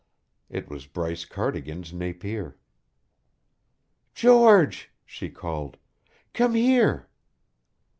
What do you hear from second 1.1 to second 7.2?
Cardigan's Napier. "George!" she called. "Come here."